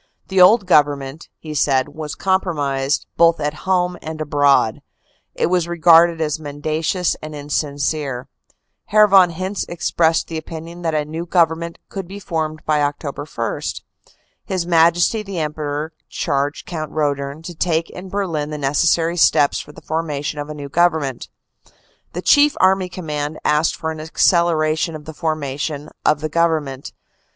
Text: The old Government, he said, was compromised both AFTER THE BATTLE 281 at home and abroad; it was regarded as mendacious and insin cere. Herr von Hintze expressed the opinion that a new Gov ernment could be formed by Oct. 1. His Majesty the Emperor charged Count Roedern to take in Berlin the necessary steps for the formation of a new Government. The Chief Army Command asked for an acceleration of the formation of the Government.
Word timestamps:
The 0.29 0.41
old 0.41 0.65
Government, 0.65 1.29
he 1.37 1.53
said, 1.53 1.89
was 1.89 2.15
compromised 2.15 3.05
both 3.17 3.35
AFTER 3.39 3.51
THE 3.51 3.51
BATTLE 3.51 3.59
281 3.65 3.99
at 4.01 4.09
home 4.09 4.11
and 4.13 4.19
abroad; 4.21 4.81
it 5.35 5.45
was 5.45 5.67
regarded 5.67 6.19
as 6.19 6.39
mendacious 6.39 7.15
and 7.21 7.35
insin 7.35 7.79
cere. 7.79 8.25
Herr 8.85 9.07
von 9.07 9.29
Hintze 9.29 9.63
expressed 9.69 10.27
the 10.27 10.39
opinion 10.39 10.81
that 10.81 10.95
a 10.95 11.05
new 11.05 11.27
Gov 11.27 11.49
ernment 11.49 11.75
could 11.89 12.07
be 12.07 12.19
formed 12.19 12.65
by 12.65 12.79
Oct. 12.79 13.03
1. 13.77 14.15
His 14.43 14.65
Majesty 14.65 15.21
the 15.21 15.37
Emperor 15.37 15.93
charged 16.09 16.65
Count 16.65 16.91
Roedern 16.91 17.43
to 17.43 17.53
take 17.53 17.91
in 17.91 18.09
Berlin 18.09 18.49
the 18.49 18.57
necessary 18.57 19.15
steps 19.17 19.59
for 19.59 19.71
the 19.71 19.83
formation 19.83 20.39
of 20.39 20.49
a 20.49 20.55
new 20.55 20.67
Government. 20.67 21.29
The 22.13 22.23
Chief 22.23 22.57
Army 22.59 22.89
Command 22.89 23.37
asked 23.45 23.75
for 23.75 23.91
an 23.91 23.99
acceleration 23.99 24.95
of 24.95 25.05
the 25.05 25.13
formation 25.13 25.91
of 26.03 26.21
the 26.21 26.29
Government. 26.29 26.91